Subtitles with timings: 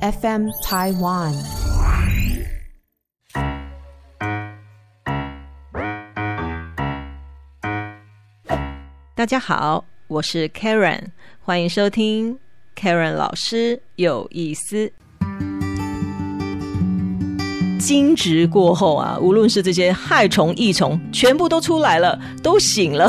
[0.00, 1.32] FM Taiwan。
[9.14, 11.00] 大家好，我是 Karen，
[11.40, 12.38] 欢迎收听
[12.78, 14.92] Karen 老师有意思。
[17.78, 23.08] 惊蛰过后啊，无论是这些害虫、益虫，全部都出来了，都醒了。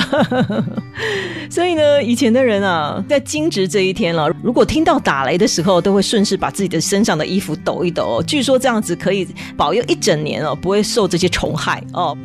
[1.50, 8.24] 所以呢，以前的人啊，在惊蛰这一天了，如果听到打雷的时候，都会顺势把自己的身上的衣服抖一抖。
[8.25, 12.18] 据说这样子可以保佑一整年哦，不会受这些虫害哦。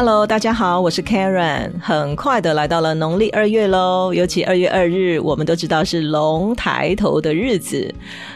[0.00, 1.72] Hello，大家好，我是 Karen。
[1.82, 7.92] 很快的来到了农历二月喽，尤其二月二日，我们都知道是龙抬头的日子。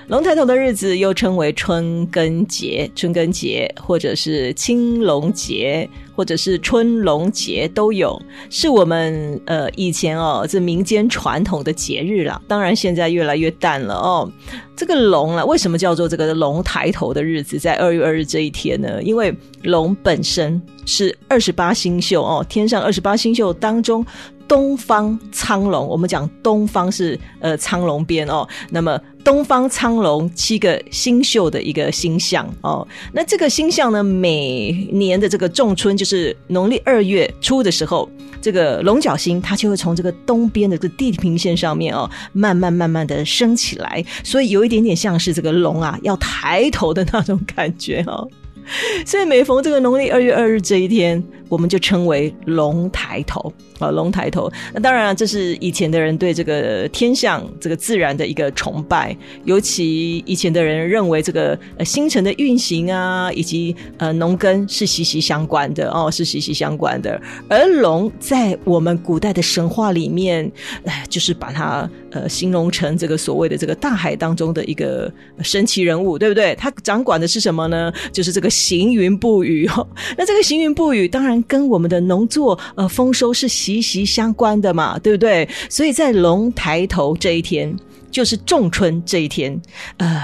[0.08, 5.88] 龙抬头的日子又称为春耕节、春耕节，或者是青龙节，
[6.22, 8.16] 或者是春龙节都有，
[8.48, 12.40] 是我们呃以前哦这民间传统的节日啦。
[12.46, 14.30] 当然现在越来越淡了哦。
[14.76, 19.02] 这个龙啊，为什么叫做这个龙抬头的日子，在二月二日这一天呢？
[19.02, 24.06] 因为龙本身是二十八星宿哦，天上二十八星宿当中。
[24.52, 38.06] 东方苍龙，我们讲东方是呃苍龙边哦，那么东方苍龙七个星宿的一个星象哦，那这个星象呢，每年的这个仲春，就是农历二月初的时候，
[38.42, 48.28] 这个龙角星它就会从这个东边的这地平线上面哦，慢慢慢慢的升起来，所以有一点点像是这个龙啊要抬头的那种感觉哦。
[49.04, 53.52] 所以每逢这个农历二月二日这一天，我们就称为龙抬头
[53.82, 54.48] 呃，龙抬头。
[54.72, 59.16] 那当然了，这是以前的人对这个天象、这个自然的一个崇拜。
[59.44, 67.20] 尤其以前的人认为，这个呃星辰的运行啊，以及呃农耕是息息相关的哦，是息息相关的。
[67.48, 70.48] 而龙在我们古代的神话里面，
[70.84, 76.54] 哎，就是把它呃形容成这个所谓的这个大海当中的一个神奇人物，对不对？
[76.54, 77.92] 它掌管的是什么呢？
[78.12, 78.48] 就是这个。
[78.52, 85.48] 行云布雨哦， 那这个行云布雨当然跟我们的农作呃丰收是息息息相关的嘛，对不对？
[85.70, 87.74] 所以在龙抬头这一天，
[88.10, 89.58] 就是仲春这一天，
[89.96, 90.22] 呃，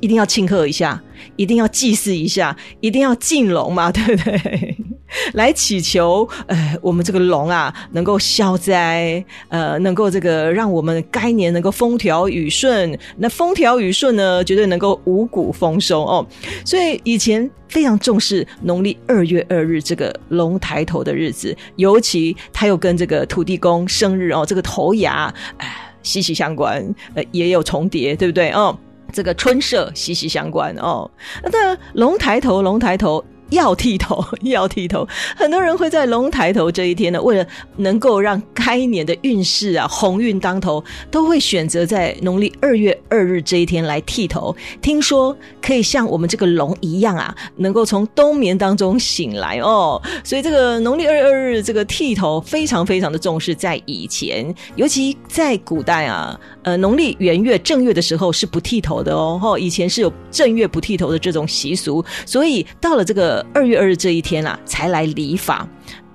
[0.00, 1.02] 一定要庆贺一下，
[1.36, 4.76] 一定要祭祀一下，一定要敬龙嘛，对不对？
[5.34, 12.98] 来祈求，呃，我们这个龙啊，能够消灾，呃，能够这个让我们该年能够风调雨顺。
[13.16, 16.26] 那风调雨顺呢，绝对能够五谷丰收哦。
[16.64, 26.82] 所以以前非常重视农历二月二日这个龙抬头的日子，尤其它又跟这个土地公生日哦，这个头牙哎息息相关，
[27.14, 28.50] 呃，也有重叠，对不对？
[28.50, 28.76] 哦，
[29.12, 31.10] 这个春社息息相关哦。
[31.44, 33.24] 那龙抬头，龙抬头。
[33.50, 35.06] 要剃头， 要剃头，
[35.36, 37.46] 很多人会在龙抬头这一天呢，为了
[37.76, 44.54] 能够让开年的运势啊鸿运当头，都会选择在农历二月二日这一天来剃头。
[44.80, 50.00] 听说可以像我们这个龙一样啊，能够从冬眠当中醒来哦。
[50.22, 59.56] 所以这个农历二月二日这个剃头非常非常的重视，在以前，尤其在古代啊，呃，农历元月正月的时候是不剃头的哦。
[59.60, 63.44] 以前是有正月不剃头的这种习俗，所以到了这个。
[63.54, 65.66] 二月二日这一天啊，才来理发。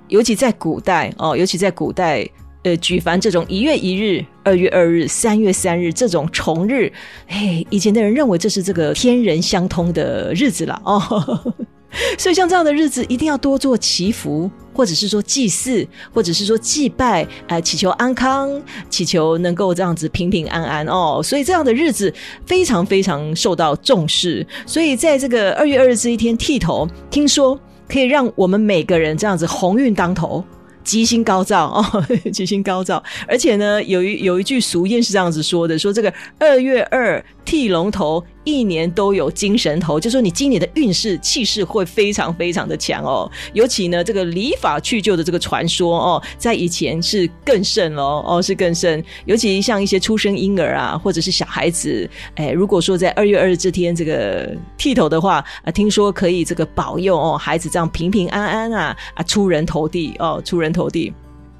[0.08, 2.28] 尤其在古代哦，尤其在古代，
[2.64, 6.92] 呃，举凡这种一月一日、二月二日、三月三日这种重日，
[7.28, 11.54] 嘿，以前的人认为这是这个天人相通的日子了哦。
[12.18, 18.50] 所以像这样的日子，一定要多做祈福，或者是说祭祀，或者是说祭拜，哎，祈求安康，
[18.90, 21.22] 祈求能够这样子平平安安哦。
[21.24, 22.14] 所以这样的日子
[22.46, 24.46] 非常非常受到重视。
[24.66, 30.44] 所以在这个二月二日这一天剃头，听说可以让我们每个人这样子鸿运当头。
[30.82, 43.32] 吉星高照哦， 吉星高照，而且呢，有一有一句俗谚是这样子说的：说这个二月二剃龙头，一年都有精神头，就说你今年的运势气势会非常非常的强哦。
[43.54, 49.02] 尤其呢，这个理法去旧的这个传说哦，在以前是更甚喽哦，是更甚。
[49.24, 60.90] 尤其像一些出生婴儿啊，或者是小孩子，哎，如果说在二月二日这天这个剃头的话啊，听说可以这个保佑哦，孩子这样平平安安啊啊，出人头地哦，出人头。
[60.90, 61.14] 地，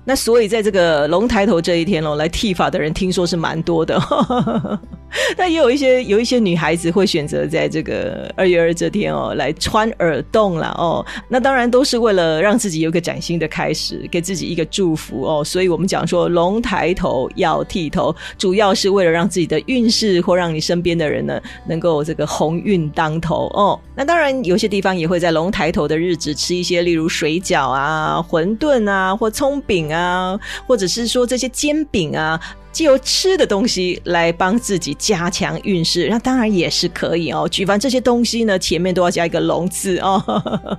[0.10, 4.02] 那所以在这个龙抬头这一天喽，来剃发的人听说是蛮多的。
[5.38, 15.44] 那也有一些有一些女孩子会选择在这个二月二这天哦来穿耳洞了哦，那当然都是为了让自己有个崭新的开始，给自己一个祝福哦。
[15.44, 23.80] 所以我们讲说龙抬头要剃头，主要是为了让自己的运势或让你身边的人呢能够这个鸿运当头哦。
[23.96, 32.40] 那当然有些地方也会在龙抬头的日子吃一些，例如水饺啊、馄饨啊或葱饼啊，啊或者是说这些煎饼啊。
[32.72, 37.50] 借由吃的东西来帮自己加强运势，那当然也是可以哦。
[37.50, 40.78] 举凡这些东西呢，前面都要加一个“龙”字哦。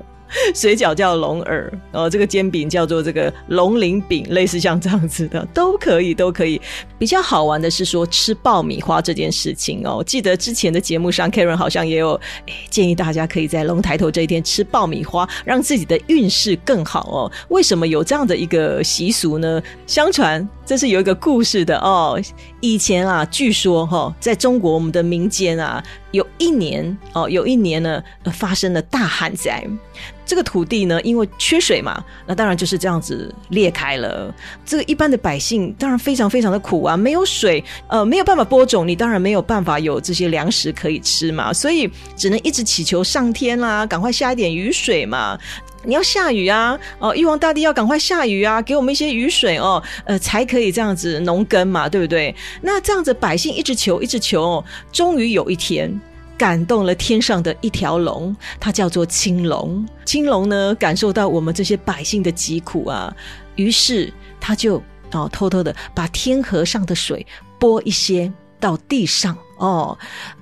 [0.55, 6.61] 水饺叫龙耳，哦，这个煎饼叫做这个龙鳞饼，类似像这样子的都可以，都可以。
[6.99, 10.05] 比较好玩的是说吃爆米花这件事情哦。
[10.06, 12.21] 记得之前的节目上，Karen 好像也有
[12.69, 17.33] 建议大家可以在龙抬头这一天吃爆米花，让自己的运势更好哦。
[17.49, 19.62] 为什么有这样的一个习俗呢？
[19.87, 22.21] 相传这是有一个故事的哦。
[22.61, 28.03] 以前啊，据说哈，在中国我们的民间啊，有一年哦，有一年呢
[28.33, 29.65] 发生了大旱灾。
[30.25, 34.32] 这个土地呢，因为缺水嘛，那当然就是这样子裂开了。
[34.64, 45.38] 这个一般的百姓当然非常非常的苦啊，没有水，呃，没有办法播种，你当然没有办法有这些粮食可以吃嘛，所以只能一直祈求上天啦，赶快下一点雨水嘛。
[45.82, 52.34] 你要下雨啊，哦，玉皇大帝要赶快下雨啊，给我们一些雨水哦，呃，才可以这样子农耕嘛，对不对？
[52.61, 54.62] 那这样子百姓一直求，一直求，
[54.93, 55.99] 终于有一天。
[56.40, 59.87] 感动了天上的一条龙，它叫做青龙。
[60.06, 63.14] 青龙呢，感受到我们这些百姓的疾苦啊，
[63.56, 64.10] 于是
[64.40, 64.82] 他就
[65.12, 67.26] 哦，偷偷的把天河上的水
[67.58, 69.98] 拨一些到地上哦。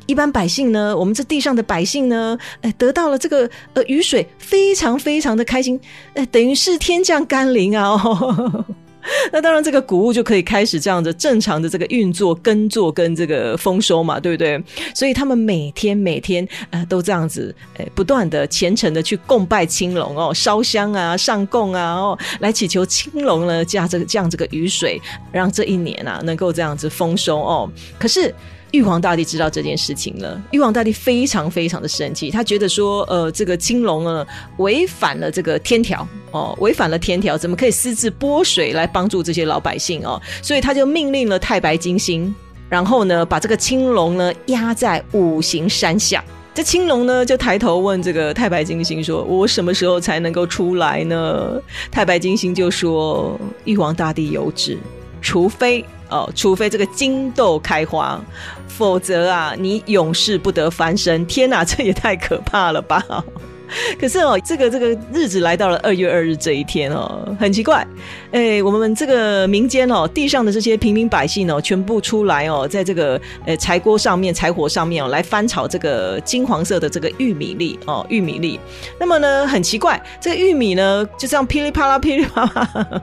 [0.07, 5.81] 一般百姓呢，我们这地上的百姓呢，哎，得到了这个呃雨水，非常非常的开心，
[6.15, 7.89] 哎，等于是天降甘霖啊。
[7.91, 8.65] 哦
[9.33, 14.63] 那当然，这个谷物就可以开始这样子正常的这个运作、耕作跟这个丰收嘛，对不对？
[14.95, 25.01] 所以他们每天每天呃都这样子，呃不断的虔诚的去供拜青龙哦，烧香啊、上供啊哦，来祈求青龙呢降这个降这个雨水，
[25.33, 27.71] 让这一年啊能够这样子丰收哦。
[27.99, 28.35] 可是。
[28.73, 34.27] 玉皇大帝知道这件事情了，玉皇大帝非常非常的生气，他觉得说，呃，这个青龙呢
[34.59, 40.21] 违反了这个天条哦，违反了天条，怎么可以私自拨水来帮助这些老百姓哦？
[40.43, 42.35] 所以他就命令了太白金星，
[42.69, 46.23] 然后呢，把这个青龙呢压在五行山下。
[46.53, 51.59] 这青龙呢就抬头问这个太白金星说：“我什么时候才能够出来呢？”
[51.91, 54.77] 太白金星就说：“玉皇大帝有旨，
[55.23, 58.21] 除非。”哦，除非这个金豆开花，
[58.67, 61.25] 否则啊，你永世不得翻身。
[61.27, 63.05] 天哪，这也太可怕了吧！
[64.01, 67.87] 可是哦，这个这个日子来到了二月二日这一天哦，很奇怪，
[68.33, 78.59] 哎，我们这个民间哦，地上的这些平民百姓哦，全部出来哦，在这个呃柴锅上面、柴火上面哦，来翻炒这个金黄色的这个玉米粒哦，玉米粒。
[78.99, 83.03] 那么呢，很奇怪，这个玉米呢，就这样噼里啪啦、噼里啪啦。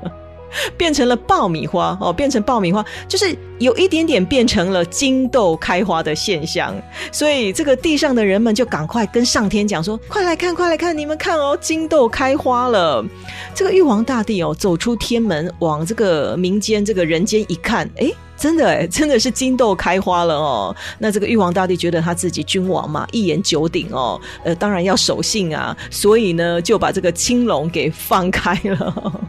[0.77, 6.75] 变成了爆米花哦，变成爆米花，就是有一点点变成了金豆开花的现象，
[7.11, 13.05] 所以这个地上的人们就赶快跟上天讲说：“快来看，快来看，你们看哦，金豆开花了。”
[13.53, 20.75] 这个玉皇大帝哦，走出天门，往这个民间、这个人间一看，哎，真的哎，真的是金豆开花了哦。
[20.99, 29.21] 那这个玉皇大帝觉得他自己君王嘛，一言九鼎哦，呃，当然要守信啊，所以呢，就把这个青龙给放开了。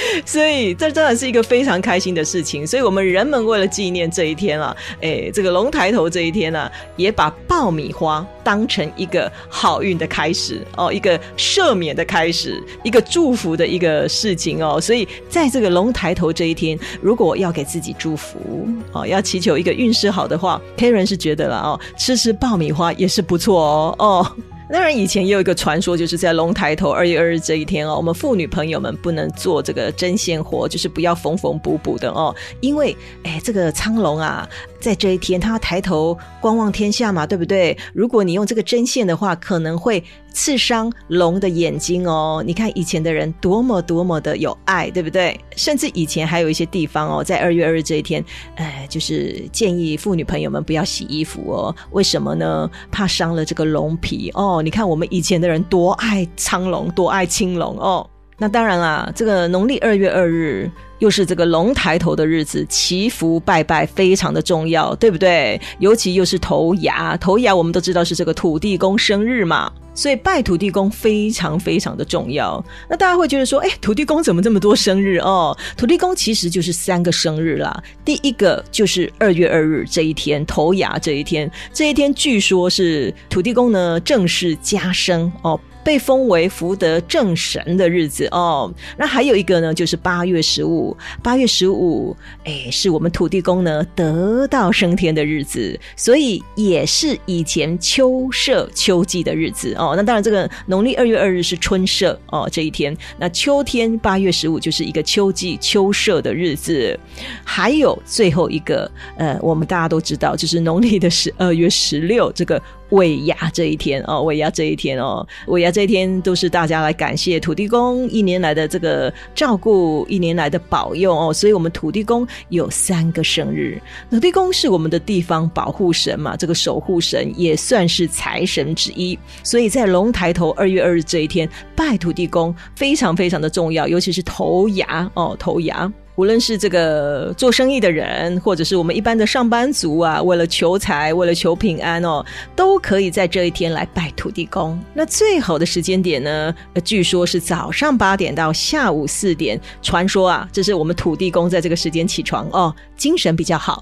[0.24, 14.80] 所以这真的是一个非常开心的事情，所以我们人们为了纪念这一天啊，哎，这个龙抬头这一天呢，也把爆米花当成一个好运的开始哦，一个赦免的开始，一个祝福的一个事情哦。
[14.80, 24.32] 所以在这个龙抬头这一天，如果要给自己祝福哦，要祈求一个运势好的话，Karen 是觉得了哦，吃吃爆米花也是不错哦哦。
[24.70, 34.48] 当然，以前也有一个传说，就是在龙抬头二月二日这一天哦，我们妇女朋友们不能做这个针线活，就是不要缝缝补补的哦，因为哎，这个苍龙啊。
[34.80, 37.76] 在这一天，他要抬头观望天下嘛，对不对？
[37.92, 42.42] 如果你用这个针线的话，可能会刺伤龙的眼睛哦。
[42.46, 45.38] 你看以前的人多么多么的有爱，对不对？
[45.56, 51.74] 甚至以前还有一些地方哦，在二月二日这一天，哎，就是建议妇女朋友们不要洗衣服哦。
[51.90, 52.70] 为什么呢？
[52.90, 54.62] 怕伤了这个龙皮哦。
[54.62, 58.08] 你看我们以前的人多爱苍龙，多爱青龙哦。
[58.40, 65.60] 那当然啦，这个农历二月二日又是这个龙抬头的日子，祈福拜拜非常的重要，对不对？
[65.80, 72.64] 尤其又是头牙，头牙我们都知道是这个土地公生日嘛，所以拜土地公非常非常的重要。
[72.88, 75.56] 那大家会觉得说，哎，土地公怎么这么多生日哦？
[75.76, 77.82] 土地公其实就是三个生日啦。
[78.04, 85.58] 第一个就是二月二日这一天，头牙这一天，这一天据说是土地公呢正式加生哦。
[85.88, 90.94] 被封为福德正神的日子哦，那还有一个呢，就是八月十五。
[91.22, 92.14] 八月十五，
[92.44, 99.94] 哎，是我们土地公呢得道升天的日子，所以也是以前秋社秋季的日子哦。
[99.96, 107.00] 那当然，这个农历二月二日是春社哦，这一天，那秋天八月十五就是一个秋季秋社的日子。
[107.42, 112.62] 还有最后一个，呃，我们大家都知道，就是农历的十二月十六这个。
[112.90, 121.32] 尾牙这一天哦，尾牙这一天哦，尾牙这一天都是大家来感谢土地公一年来的这个照顾，一年来的保佑哦。
[121.32, 123.80] 所以，我们土地公有三个生日。
[124.10, 129.18] 土地公是我们的地方保护神嘛，这个守护神也算是财神之一。
[129.42, 135.92] 所以在龙抬头二月二日这一天拜土地公非常非常的重要，尤其是头牙哦，头牙。
[136.18, 144.76] 无论是这个做生意的人，或者是我们一般的上班族啊，为了求财，为了求平安哦，都可以在这一天来拜土地公。
[144.92, 149.60] 那最好的时间点呢，据说是早上八点到下午四点。
[149.80, 153.80] 传说啊，这是我们土地公在这个时间起床哦，精神比较好。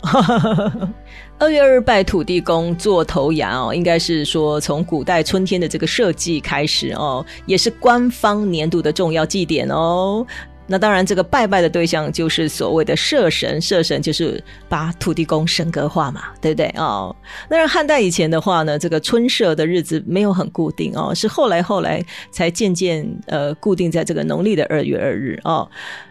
[1.38, 10.26] 二月二拜土地公做头羊哦，应该是说从古代春天的这个设计开始哦，也是官方年度的重要祭典哦。
[10.66, 17.14] 那当然，这个拜拜的对象就是所谓的社神，社神就是把土地公神格化嘛，对不对哦？
[17.48, 25.68] 那然汉代以前的话呢，这个春社的日子没有很固定哦，是后来后来才渐渐呃固定在这个农历的二月二日哦。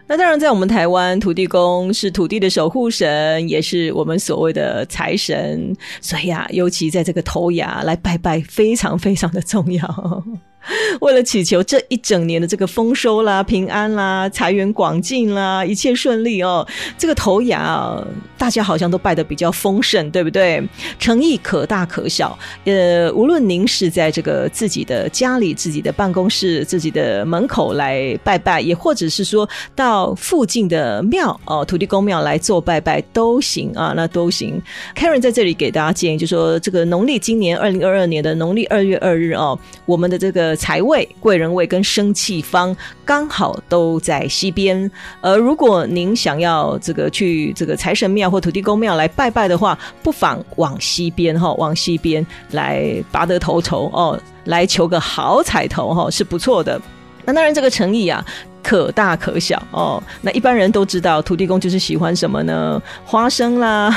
[0.08, 10.24] 那当然，在我们台湾，土地公是土地的守护神，也是我们所谓的财神，所以啊，尤其在这个头牙来拜拜，非常非常的重要。
[11.00, 16.66] 为了祈求这一整年的这个丰收啦、平安啦、财源广进啦、一切顺利哦，
[16.98, 18.02] 这个头牙
[18.36, 20.62] 大家好像都拜的比较丰盛，对不对？
[20.98, 34.60] 诚意可大可小，呃，无论您是在这个自己的家里、自己的办公室、自己的门口来拜拜，也或者是说到附近的庙哦，土地公庙来做拜拜都行啊，那都行。
[34.96, 40.55] Karen 在这里给大家建议，就说这个农历今年二零二二年的农历二月二日哦，我们的这个。
[40.56, 56.80] 财位、贵人位跟生气方刚好都在西边，而如果您想要这个去这个财神庙或土地公庙来拜拜的话，不妨往西边哈，往西边来拔得头筹哦，来求个好彩头哈，是不错的。
[57.24, 58.24] 那当然，这个诚意啊，
[58.62, 60.00] 可大可小哦。
[60.22, 62.80] 那一般人都知道，土地公就是喜欢什么呢？
[63.04, 63.90] 花生啦，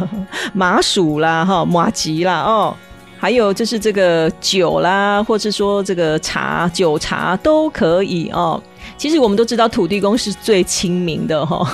[0.52, 2.76] 麻薯啦，哈，马吉啦，哦。
[3.24, 8.62] 还有就是这个酒啦，或是说这个茶、酒茶都可以哦。
[8.98, 11.66] 其实我们都知道土地公是最亲民的哈，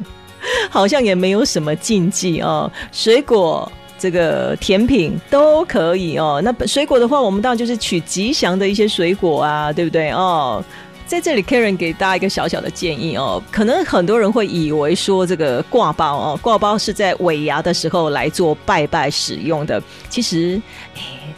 [0.70, 2.72] 好像也没有什么禁忌哦。
[2.90, 6.40] 水果、这个甜品都可以哦。
[6.42, 10.64] 那水果的话，我们当然就是取吉祥的一些水果啊，对不对哦？
[11.08, 13.42] 在这里，Karen 给大家一个小小的建议哦。
[13.50, 19.82] 可能很多人会以为说这个挂包哦，挂包是在尾牙的时候来做拜拜使用的。
[20.10, 20.60] 其实，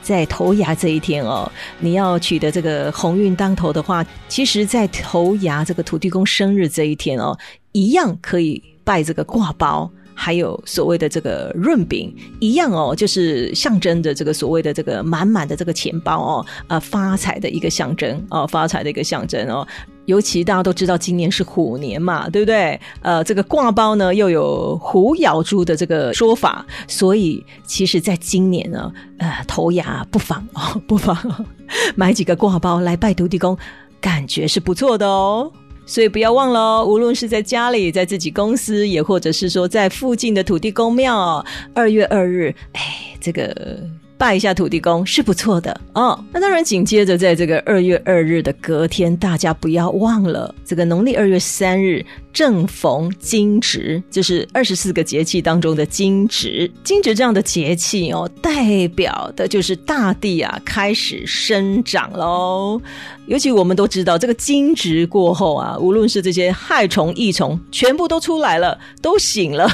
[0.02, 7.38] 在头牙这一天哦，你要取得这个鸿运当头的话，其实，在头牙这个土地公生日这一天哦，
[7.70, 9.88] 一样可以拜这个挂包。
[10.22, 19.66] 还有所谓的这个润饼一样哦，就是象征着这个所谓的这个满满的这个钱包哦，呃，发财的一个象征哦，发财的一个象征哦。
[20.04, 22.78] 尤其大家都知道今年是虎年嘛，对不对？
[23.00, 31.16] 呃，这个挂包呢又有虎咬猪的这个说法，所以其实在今年呢，呃，头牙不妨哦，不妨
[31.96, 33.56] 买几个挂包来拜土地公，
[34.02, 35.50] 感觉是不错的哦。
[35.90, 41.44] 所以不要忘了哦，无论是在家里，在自己公司，也或者是说在附近的土地公庙，
[41.74, 42.80] 二月二日，哎，
[43.20, 43.76] 这个
[44.16, 46.16] 拜一下土地公是不错的哦。
[46.32, 56.70] 那当然，紧接着在这个二月二日的隔天，大家不要忘了，这个农历二月三日正逢惊蛰，就是二十四个节气当中的惊蛰。
[56.84, 62.80] 惊蛰这样的节气哦，代表的就是大地啊开始生长喽。
[63.26, 69.68] 尤其我们都知道，这个惊蛰过后啊，无论是这些害虫、益虫，全部都出来了，都醒了。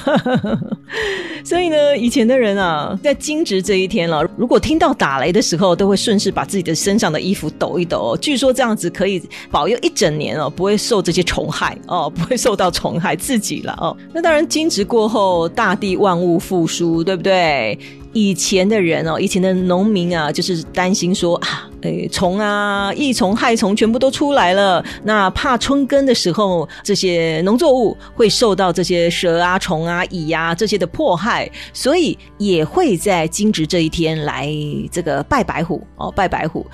[1.43, 8.19] 所以呢，以前的人啊，在惊蛰这一天了，如果听到打雷的时候，都会顺势把自己的身上的衣服抖一抖哦。
[8.21, 13.97] 据说这样子可以保佑一整年哦，不会受这些虫害哦，不会受到虫害自己了哦。
[14.15, 17.77] 那当然，惊蛰过后，大地万物复苏，对不对？
[18.13, 34.49] 以前的人哦，以前的农民啊，就是担心说啊，诶，虫啊、益虫、害虫全部都出来了，那怕春耕的时候，这些农作物会受到这些蛇啊、虫啊、蚁啊这些的迫害，所以也会在惊蛰这一天来
[34.91, 36.65] 这个拜白虎哦，拜白虎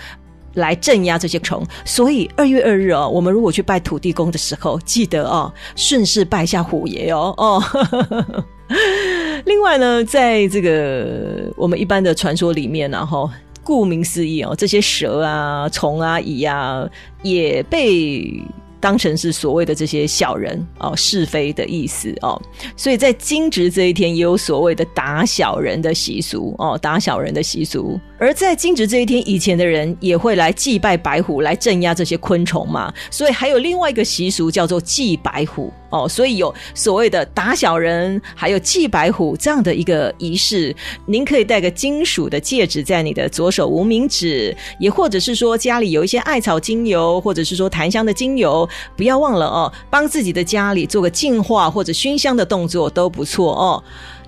[0.55, 1.65] 来镇压这些虫。
[1.85, 7.63] 所以二月二日哦，我们如果去拜土地公的时候，记得哦，顺势拜一下虎爷哦哦。
[9.45, 13.29] 另外呢，在这个我们一般的传说里面，然后
[13.63, 16.89] 顾名思义哦，这些蛇啊、虫啊、蚁啊，
[17.23, 18.43] 也被。
[18.83, 22.43] 当成是所谓的这些小人哦，是非的意思哦，
[22.77, 28.01] 所以在惊蛰这一天也有所谓的打小人的习俗哦，打小人的习俗。
[28.23, 40.73] 而在惊蛰这一天以前的人也会来祭拜白虎来镇压这些昆虫嘛，所以还有另外一个习俗叫做祭白虎哦，所以有所谓的打小人，还有祭白虎这样的一个仪式。
[41.05, 48.69] 您可以戴个金属的戒指在你的左手无名指，也或者是说家里有一些艾草精油，或者是说檀香的精油。
[48.97, 53.83] 不要忘了哦，帮自己的家里做个净化或者熏香的动作都不错哦。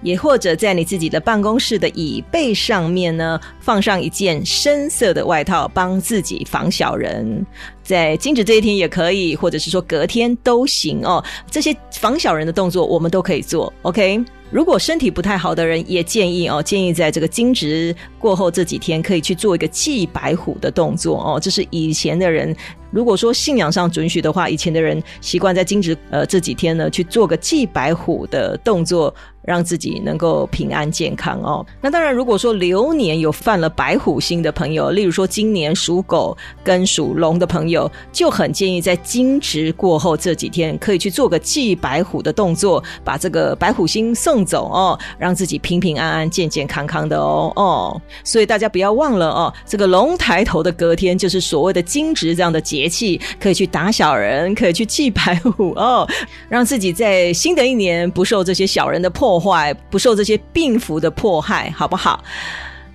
[0.04, 7.44] 也或者在你自己的办公室的椅背上面呢，放上一件深色的外套，帮自己防小人。
[7.82, 11.24] 在金蛰这一天也可以，或者是说隔天都行哦。
[11.50, 13.72] 这些防小人的动作我们都可以做。
[13.82, 21.40] OK，如果身体不太好的人，也建议哦，建议在这个惊蛰过后这几天可以去做一个祭白虎的动作哦。
[21.40, 22.54] 这是以前的人。
[22.94, 31.66] 如果说信仰上准许的话，以前的人习惯在金蛰呃这几天呢去做个祭白虎的动作，让自己能够平安健康哦。
[31.80, 48.00] 那当然，如果说流年有犯了白虎星的朋友，例如说今年属狗跟属龙的朋友，就很建议在金蛰过后这几天可以去做个祭白虎的动作，把这个白虎星送走哦，让自己平平安安、健健康康的哦哦。
[48.22, 52.83] 所以大家不要忘了哦，这个龙抬头的隔天就是所谓的金蛰这样的节。
[52.84, 56.06] 邪气可以去打小人，可以去祭白虎哦，
[56.48, 62.22] 让自己在新的一年不受这些小人的破坏，不受这些病符的迫害，好不好？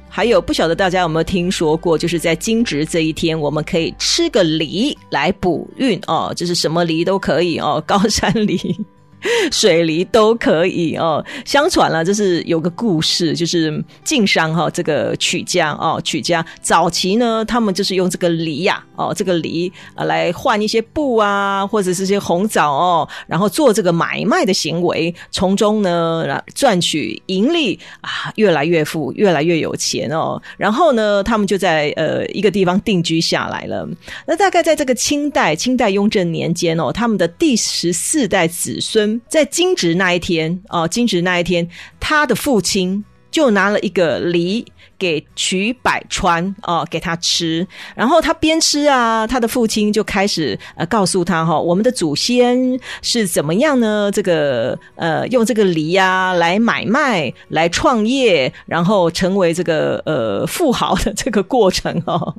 [0.08, 8.60] 还有不晓得大家有没有听说过，就是在惊蛰这一天，我们可以吃个梨来补运哦，就是什么梨都可以哦，高山梨。
[9.52, 11.24] 水梨都可以哦。
[11.46, 30.42] 相传了，就是有个故事，就是晋商哈，这个曲家哦，曲家早期呢，他们就是用这个梨呀，哦，这个梨啊来换一些布啊，或者是些红枣哦，然后做这个买卖的行为，从中呢赚取盈利啊，越来越富，越来越有钱哦。
[30.58, 33.88] 然后呢，他们就在呃一个地方定居下来了。
[34.28, 39.09] 那大概在这个清代，清代雍正年间哦，他们的第十四代子孙。
[39.30, 41.68] 在惊蛰那一天哦，惊蛰那一天，
[42.00, 44.66] 他的父亲就拿了一个梨
[44.98, 47.66] 给瞿百川哦，给他吃。
[47.96, 52.58] 然后他边吃啊，他的父亲就开始呃告诉他哈，我们的祖先
[53.02, 54.12] 是怎么样呢？
[54.12, 62.36] 这个呃，用这个梨呀来买卖、来创业，然后成为这个呃富豪的这个过程哦。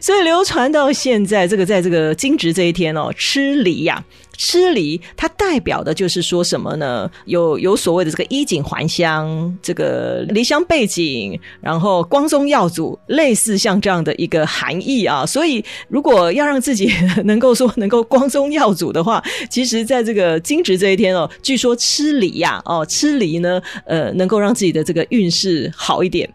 [0.00, 4.02] 所以流传到现在，这个在这个惊蛰这一天哦，吃梨呀。
[4.40, 7.08] 吃梨，它代表的就是说什么呢？
[7.26, 15.26] 有有所谓的这个衣锦还乡，这个离乡背景，然后光宗耀祖，类似像这样的一个含义啊。
[15.26, 16.90] 所以，如果要让自己
[17.24, 26.26] 能够说能够光宗耀祖的话，其实在这个惊蛰这一天哦，据说吃梨呀，哦，吃梨呢，呃，能够让自己的这个运势好一点。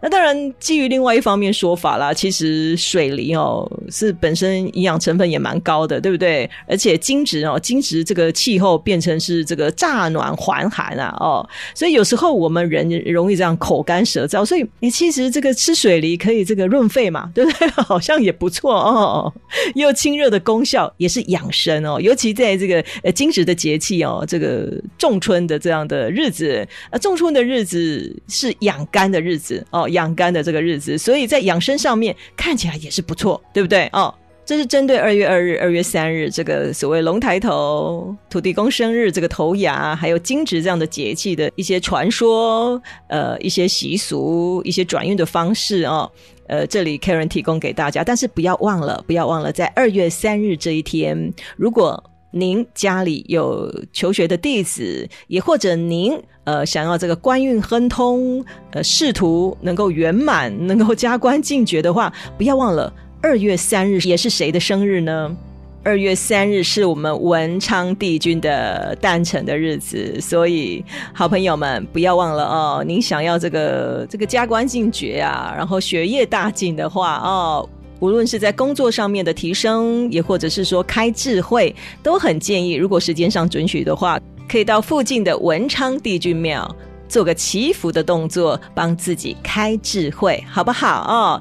[0.00, 6.48] 那当然，基于另外一方面说法啦，其实水梨哦是本身营养成分也蛮高的，对不对？
[6.66, 17.68] 而且惊蛰哦，惊蛰这个气候变成是这个乍暖还寒啊，哦，所以有时候我们人容易这样口干舌燥，所以你其实这个吃水梨可以这个润肺嘛，对不对？
[17.82, 19.32] 好像也不错哦，
[19.74, 22.00] 又清热的功效，也是养生哦。
[22.00, 33.88] 尤其在这个呃惊蛰的节气哦，这个仲春的这样的日子，呃，仲春的日子是养肝的日子哦，养肝的这个日子，所以在养生上面看起来也是不错，对不对？
[33.92, 46.10] 哦，这是针对二月二日、二月三日这个所谓龙抬头、土地公生日这个头牙，还有惊蛰这样的节气的一些传说、呃一些习俗、一些转运的方式哦。
[46.48, 62.92] 呃，这里 Karen 提供给大家，但是不要忘了，不要忘了，在二月三日这一天，如果您家里有求学的弟子，也或者您呃想要这个官运亨通，呃仕途能够圆满，能够加官进爵的话，不要忘了。
[63.20, 65.36] 二月三日也是谁的生日呢？
[65.84, 72.84] 二月三日是我们文昌帝君的诞辰的日子，所以好朋友们不要忘了哦。
[72.86, 77.68] 您想要这个这个加官进爵啊，然后学业大进的话哦，
[78.02, 82.72] 无论是在工作上面的提升，也或者是说开智慧，都很建议。
[82.72, 86.68] 如果时间上准许的话，可以到附近的文昌帝君庙
[87.08, 91.40] 做个祈福的动作，帮自己开智慧，好不好哦？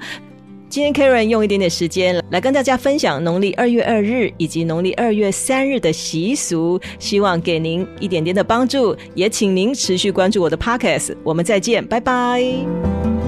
[0.69, 11.15] 今天 Karen 用一点点时间来跟大家分享农历二月二日以及农历二月三日的习俗，希望给您一点点的帮助，也请您持续关注我的 Podcast。
[11.23, 13.20] 我们再见，拜拜。